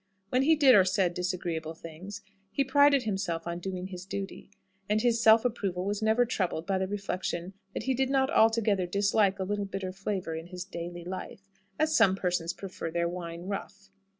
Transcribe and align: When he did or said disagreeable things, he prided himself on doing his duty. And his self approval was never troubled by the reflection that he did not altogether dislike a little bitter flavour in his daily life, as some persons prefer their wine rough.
When 0.29 0.41
he 0.41 0.55
did 0.55 0.73
or 0.73 0.83
said 0.83 1.13
disagreeable 1.13 1.75
things, 1.75 2.21
he 2.49 2.63
prided 2.63 3.03
himself 3.03 3.45
on 3.45 3.59
doing 3.59 3.85
his 3.85 4.03
duty. 4.07 4.49
And 4.89 4.99
his 4.99 5.21
self 5.21 5.45
approval 5.45 5.85
was 5.85 6.01
never 6.01 6.25
troubled 6.25 6.65
by 6.65 6.79
the 6.79 6.87
reflection 6.87 7.53
that 7.75 7.83
he 7.83 7.93
did 7.93 8.09
not 8.09 8.31
altogether 8.31 8.87
dislike 8.87 9.37
a 9.37 9.43
little 9.43 9.65
bitter 9.65 9.91
flavour 9.91 10.33
in 10.33 10.47
his 10.47 10.65
daily 10.65 11.03
life, 11.03 11.51
as 11.77 11.95
some 11.95 12.15
persons 12.15 12.51
prefer 12.51 12.89
their 12.89 13.07
wine 13.07 13.43
rough. 13.43 13.91